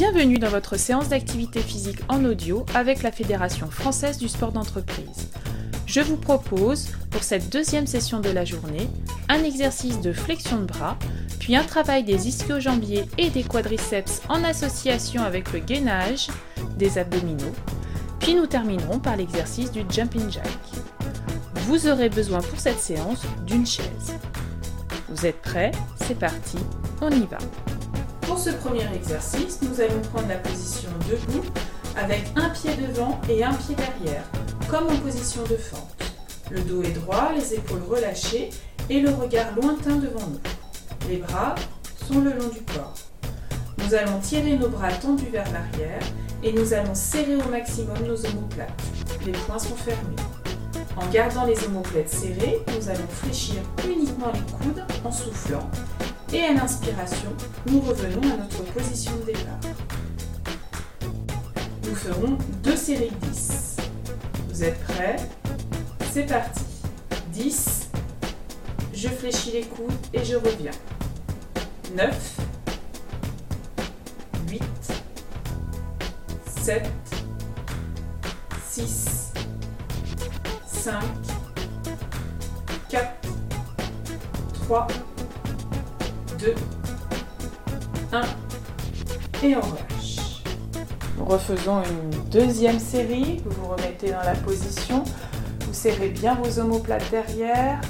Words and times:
Bienvenue 0.00 0.38
dans 0.38 0.48
votre 0.48 0.78
séance 0.78 1.10
d'activité 1.10 1.60
physique 1.60 2.00
en 2.08 2.24
audio 2.24 2.64
avec 2.74 3.02
la 3.02 3.12
Fédération 3.12 3.70
française 3.70 4.16
du 4.16 4.28
sport 4.28 4.50
d'entreprise. 4.50 5.28
Je 5.84 6.00
vous 6.00 6.16
propose, 6.16 6.86
pour 7.10 7.22
cette 7.22 7.52
deuxième 7.52 7.86
session 7.86 8.20
de 8.20 8.30
la 8.30 8.46
journée, 8.46 8.88
un 9.28 9.44
exercice 9.44 10.00
de 10.00 10.14
flexion 10.14 10.60
de 10.60 10.64
bras, 10.64 10.96
puis 11.38 11.54
un 11.54 11.64
travail 11.64 12.02
des 12.02 12.28
ischio-jambiers 12.28 13.04
et 13.18 13.28
des 13.28 13.42
quadriceps 13.42 14.22
en 14.30 14.42
association 14.42 15.22
avec 15.22 15.52
le 15.52 15.58
gainage 15.58 16.28
des 16.78 16.96
abdominaux, 16.96 17.54
puis 18.20 18.34
nous 18.34 18.46
terminerons 18.46 19.00
par 19.00 19.16
l'exercice 19.16 19.70
du 19.70 19.82
jumping 19.90 20.30
jack. 20.30 20.48
Vous 21.66 21.88
aurez 21.88 22.08
besoin 22.08 22.40
pour 22.40 22.58
cette 22.58 22.80
séance 22.80 23.20
d'une 23.46 23.66
chaise. 23.66 24.14
Vous 25.10 25.26
êtes 25.26 25.42
prêts? 25.42 25.72
C'est 26.06 26.18
parti, 26.18 26.56
on 27.02 27.10
y 27.10 27.26
va. 27.26 27.36
Pour 28.30 28.38
ce 28.38 28.50
premier 28.50 28.86
exercice, 28.94 29.58
nous 29.60 29.80
allons 29.80 30.00
prendre 30.12 30.28
la 30.28 30.36
position 30.36 30.88
debout 31.10 31.44
avec 31.96 32.26
un 32.36 32.48
pied 32.50 32.70
devant 32.76 33.20
et 33.28 33.42
un 33.42 33.52
pied 33.54 33.74
derrière, 33.74 34.22
comme 34.68 34.86
en 34.86 34.96
position 34.98 35.42
de 35.50 35.56
fente. 35.56 35.96
Le 36.48 36.60
dos 36.60 36.80
est 36.84 36.92
droit, 36.92 37.32
les 37.34 37.54
épaules 37.54 37.82
relâchées 37.90 38.50
et 38.88 39.00
le 39.00 39.10
regard 39.10 39.52
lointain 39.56 39.96
devant 39.96 40.28
nous. 40.28 41.08
Les 41.08 41.16
bras 41.16 41.56
sont 42.06 42.20
le 42.20 42.30
long 42.30 42.46
du 42.50 42.60
corps. 42.72 42.94
Nous 43.78 43.94
allons 43.96 44.20
tirer 44.20 44.56
nos 44.56 44.68
bras 44.68 44.92
tendus 44.92 45.30
vers 45.32 45.50
l'arrière 45.50 46.02
et 46.44 46.52
nous 46.52 46.72
allons 46.72 46.94
serrer 46.94 47.34
au 47.34 47.48
maximum 47.50 47.98
nos 48.06 48.26
omoplates. 48.26 48.80
Les 49.26 49.32
poings 49.32 49.58
sont 49.58 49.74
fermés. 49.74 50.22
En 50.96 51.08
gardant 51.08 51.46
les 51.46 51.64
omoplates 51.64 52.08
serrées, 52.08 52.60
nous 52.78 52.88
allons 52.88 53.08
fléchir 53.08 53.56
uniquement 53.84 54.30
les 54.32 54.52
coudes 54.52 54.84
en 55.04 55.10
soufflant 55.10 55.68
et 56.32 56.44
à 56.44 56.52
l'inspiration, 56.52 57.30
nous 57.66 57.80
revenons 57.80 58.22
à 58.22 58.36
notre 58.36 58.62
position 58.72 59.12
de 59.16 59.26
départ. 59.26 59.60
Nous 61.84 61.94
ferons 61.94 62.38
deux 62.62 62.76
séries 62.76 63.10
de 63.10 63.26
10. 63.26 63.76
Vous 64.48 64.64
êtes 64.64 64.78
prêts? 64.84 65.16
C'est 66.12 66.26
parti. 66.26 66.62
10. 67.32 67.88
Je 68.94 69.08
fléchis 69.08 69.52
les 69.52 69.64
coudes 69.64 69.92
et 70.12 70.24
je 70.24 70.36
reviens. 70.36 70.70
9. 71.96 72.36
8. 74.48 74.62
7. 76.62 76.90
6. 78.68 79.32
5. 80.66 81.02
4. 82.88 83.10
3. 84.66 84.86
2, 86.40 86.54
1 88.12 88.22
et 89.42 89.56
on 89.56 89.60
relâche. 89.60 90.42
Refaisons 91.18 91.82
une 91.82 92.10
deuxième 92.30 92.78
série. 92.78 93.42
Vous 93.44 93.50
vous 93.62 93.68
remettez 93.68 94.10
dans 94.10 94.22
la 94.22 94.34
position. 94.34 95.04
Vous 95.66 95.74
serrez 95.74 96.08
bien 96.08 96.34
vos 96.36 96.58
omoplates 96.58 97.10
derrière. 97.10 97.80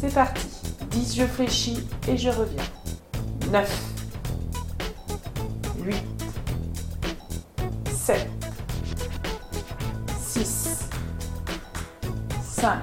C'est 0.00 0.12
parti. 0.12 0.46
10, 0.90 1.16
je 1.16 1.24
fléchis 1.26 1.86
et 2.08 2.16
je 2.16 2.30
reviens. 2.30 2.62
9, 3.52 3.82
8, 5.84 5.96
7, 7.92 8.28
6, 10.20 10.88
5, 12.42 12.78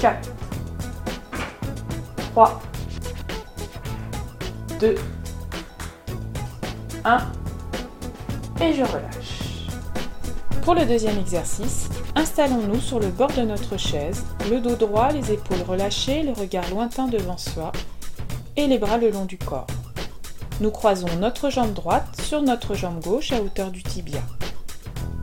4, 0.00 0.30
3, 2.32 2.60
2, 4.78 4.94
1 7.04 7.18
et 8.60 8.72
je 8.72 8.82
relâche. 8.82 9.66
Pour 10.62 10.74
le 10.76 10.84
deuxième 10.86 11.18
exercice, 11.18 11.88
installons-nous 12.14 12.80
sur 12.80 13.00
le 13.00 13.08
bord 13.08 13.32
de 13.32 13.42
notre 13.42 13.76
chaise, 13.76 14.24
le 14.48 14.60
dos 14.60 14.76
droit, 14.76 15.10
les 15.10 15.32
épaules 15.32 15.62
relâchées, 15.66 16.22
le 16.22 16.32
regard 16.32 16.68
lointain 16.70 17.08
devant 17.08 17.36
soi 17.36 17.72
et 18.56 18.68
les 18.68 18.78
bras 18.78 18.98
le 18.98 19.10
long 19.10 19.24
du 19.24 19.36
corps. 19.36 19.66
Nous 20.60 20.70
croisons 20.70 21.08
notre 21.18 21.50
jambe 21.50 21.72
droite 21.72 22.20
sur 22.22 22.42
notre 22.42 22.74
jambe 22.74 23.02
gauche 23.02 23.32
à 23.32 23.42
hauteur 23.42 23.72
du 23.72 23.82
tibia. 23.82 24.22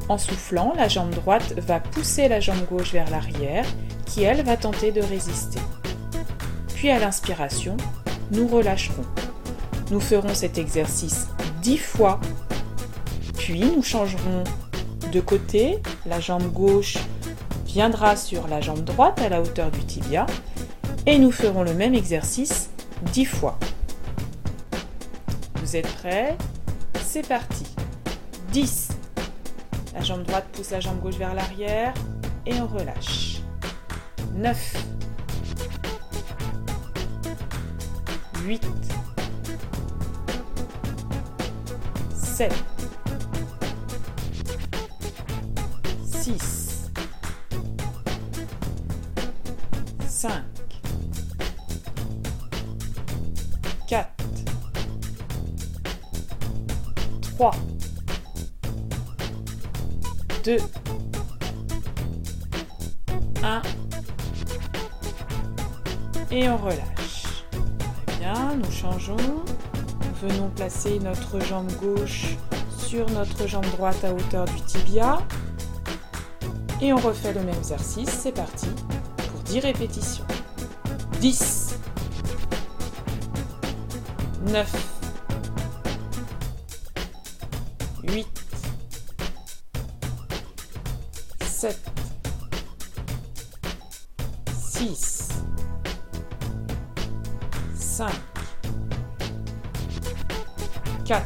En 0.09 0.17
soufflant, 0.17 0.73
la 0.75 0.89
jambe 0.89 1.11
droite 1.11 1.53
va 1.57 1.79
pousser 1.79 2.27
la 2.27 2.41
jambe 2.41 2.65
gauche 2.69 2.91
vers 2.91 3.09
l'arrière 3.09 3.65
qui, 4.05 4.23
elle, 4.23 4.43
va 4.43 4.57
tenter 4.57 4.91
de 4.91 5.01
résister. 5.01 5.59
Puis 6.77 6.91
à 6.91 6.99
l'inspiration, 6.99 7.75
nous 8.31 8.47
relâcherons. 8.47 9.03
Nous 9.89 9.99
ferons 9.99 10.35
cet 10.35 10.59
exercice 10.59 11.27
10 11.63 11.79
fois. 11.79 12.19
Puis 13.35 13.61
nous 13.61 13.81
changerons 13.81 14.43
de 15.11 15.19
côté. 15.19 15.81
La 16.05 16.19
jambe 16.19 16.53
gauche 16.53 16.99
viendra 17.65 18.15
sur 18.15 18.47
la 18.47 18.61
jambe 18.61 18.83
droite 18.83 19.19
à 19.23 19.29
la 19.29 19.41
hauteur 19.41 19.71
du 19.71 19.79
tibia. 19.85 20.27
Et 21.07 21.17
nous 21.17 21.31
ferons 21.31 21.63
le 21.63 21.73
même 21.73 21.95
exercice 21.95 22.69
10 23.11 23.25
fois. 23.25 23.57
Vous 25.55 25.75
êtes 25.75 25.91
prêts? 25.95 26.37
C'est 27.03 27.27
parti. 27.27 27.65
10. 28.51 28.89
La 29.95 30.03
jambe 30.03 30.21
droite 30.21 30.45
pousse 30.53 30.69
la 30.69 30.79
jambe 30.79 30.99
gauche 30.99 31.17
vers 31.17 31.33
l'arrière 31.33 31.95
et 32.45 32.53
on 32.61 32.67
relâche. 32.67 33.41
9. 34.35 34.96
8, 38.47 38.61
7, 42.15 42.53
6, 46.05 46.89
5, 50.07 50.31
4, 53.85 54.07
3, 57.35 57.51
2, 60.45 60.57
1 63.43 63.61
et 66.31 66.47
on 66.47 66.57
relâche 66.57 66.96
nous 68.33 68.71
changeons. 68.71 69.15
Venons 70.21 70.49
placer 70.49 70.99
notre 70.99 71.39
jambe 71.39 71.71
gauche 71.73 72.35
sur 72.77 73.09
notre 73.11 73.47
jambe 73.47 73.65
droite 73.71 74.03
à 74.03 74.13
hauteur 74.13 74.45
du 74.45 74.61
tibia. 74.61 75.19
Et 76.81 76.93
on 76.93 76.97
refait 76.97 77.33
le 77.33 77.41
même 77.41 77.55
exercice. 77.55 78.09
C'est 78.09 78.31
parti 78.31 78.67
pour 79.31 79.41
10 79.41 79.59
répétitions. 79.59 80.25
10, 81.21 81.79
9, 84.47 84.71
8, 88.03 88.27
7, 91.41 91.79
6, 94.55 95.29
5, 97.97 98.11
4, 101.03 101.25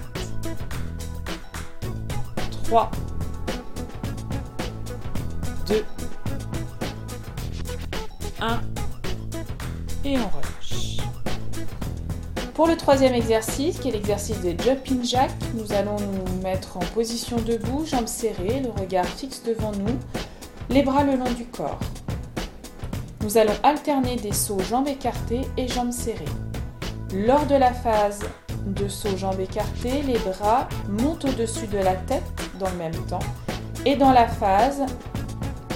3, 2.63 2.91
2, 5.67 5.85
1 8.39 8.61
et 10.05 10.17
on 10.17 10.29
relâche. 10.29 10.99
Pour 12.53 12.67
le 12.67 12.77
troisième 12.77 13.15
exercice, 13.15 13.77
qui 13.77 13.89
est 13.89 13.91
l'exercice 13.91 14.39
des 14.39 14.57
jumping 14.57 15.03
jacks, 15.03 15.29
nous 15.55 15.73
allons 15.73 15.97
nous 15.99 16.41
mettre 16.41 16.77
en 16.77 16.85
position 16.93 17.35
debout, 17.35 17.85
jambes 17.85 18.07
serrées, 18.07 18.61
le 18.61 18.69
regard 18.69 19.05
fixe 19.05 19.43
devant 19.43 19.73
nous, 19.73 19.99
les 20.69 20.83
bras 20.83 21.03
le 21.03 21.17
long 21.17 21.33
du 21.33 21.43
corps. 21.43 21.81
Nous 23.23 23.37
allons 23.37 23.57
alterner 23.61 24.15
des 24.15 24.31
sauts 24.31 24.61
jambes 24.61 24.87
écartées 24.87 25.41
et 25.57 25.67
jambes 25.67 25.91
serrées. 25.91 26.23
Lors 27.13 27.45
de 27.45 27.55
la 27.55 27.73
phase 27.73 28.21
de 28.65 28.87
saut 28.87 29.17
jambes 29.17 29.41
écartées, 29.41 30.01
les 30.03 30.17
bras 30.19 30.69
montent 30.87 31.25
au-dessus 31.25 31.67
de 31.67 31.77
la 31.77 31.95
tête 31.95 32.23
dans 32.57 32.69
le 32.69 32.77
même 32.77 32.95
temps. 33.07 33.19
Et 33.85 33.97
dans 33.97 34.13
la 34.13 34.29
phase 34.29 34.85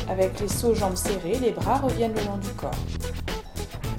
avec 0.08 0.40
les 0.40 0.48
sauts 0.48 0.76
jambes 0.76 0.96
serrées, 0.96 1.38
les 1.42 1.52
bras 1.52 1.78
reviennent 1.80 2.14
le 2.14 2.24
long 2.24 2.38
du 2.38 2.48
corps. 2.50 2.72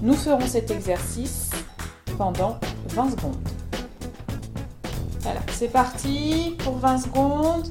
Nous 0.00 0.14
ferons 0.14 0.46
cet 0.46 0.70
exercice 0.70 1.50
pendant 2.16 2.58
20 2.88 3.10
secondes. 3.10 3.36
Voilà, 5.20 5.40
c'est 5.52 5.68
parti 5.68 6.56
pour 6.64 6.78
20 6.78 6.98
secondes. 6.98 7.68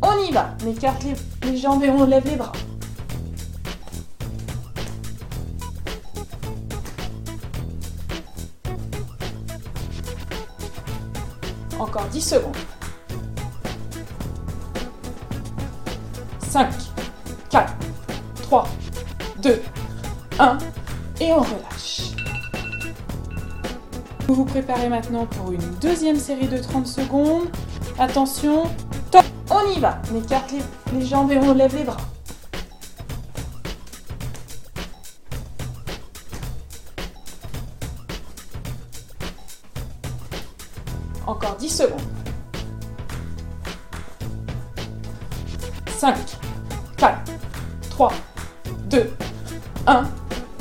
On 0.00 0.28
y 0.28 0.30
va. 0.30 0.50
On 0.64 0.70
écarte 0.70 1.04
les 1.42 1.56
jambes 1.56 1.82
et 1.82 1.90
on 1.90 2.04
lève 2.04 2.24
les 2.24 2.36
bras. 2.36 2.52
Encore 11.78 12.06
10 12.06 12.20
secondes. 12.20 12.56
5, 16.48 16.68
4, 17.50 17.74
3, 18.42 18.68
2, 19.42 19.62
1 20.38 20.58
et 21.20 21.32
on 21.32 21.40
relâche. 21.40 22.12
Vous 24.26 24.34
vous 24.34 24.44
préparez 24.44 24.88
maintenant 24.88 25.26
pour 25.26 25.52
une 25.52 25.70
deuxième 25.80 26.16
série 26.16 26.48
de 26.48 26.58
30 26.58 26.86
secondes. 26.86 27.48
Attention, 27.98 28.64
top, 29.10 29.24
on 29.50 29.70
y 29.70 29.78
va. 29.78 30.00
On 30.12 30.18
écarte 30.18 30.52
les, 30.52 30.98
les 30.98 31.04
jambes 31.04 31.30
et 31.30 31.38
on 31.38 31.52
lève 31.52 31.76
les 31.76 31.84
bras. 31.84 31.98
Encore 41.26 41.56
10 41.56 41.68
secondes. 41.68 42.00
5, 45.98 46.14
4, 46.96 47.18
3, 47.90 48.12
2, 48.90 49.10
1 49.86 50.04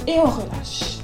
et 0.07 0.19
on 0.19 0.23
relâche. 0.23 0.99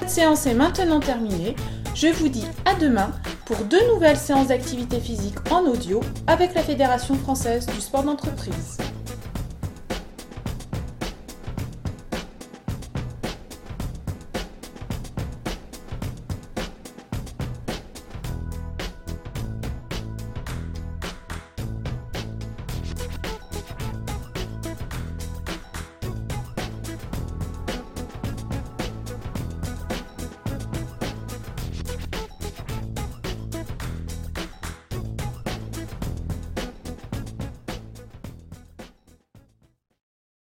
Cette 0.00 0.10
séance 0.10 0.46
est 0.46 0.54
maintenant 0.54 1.00
terminée. 1.00 1.56
Je 1.94 2.08
vous 2.08 2.28
dis 2.28 2.46
à 2.64 2.74
demain 2.74 3.10
pour 3.44 3.56
deux 3.64 3.86
nouvelles 3.92 4.16
séances 4.16 4.48
d'activité 4.48 4.98
physique 5.00 5.36
en 5.50 5.62
audio 5.64 6.00
avec 6.26 6.54
la 6.54 6.62
Fédération 6.62 7.16
française 7.16 7.66
du 7.66 7.80
sport 7.80 8.04
d'entreprise. 8.04 8.78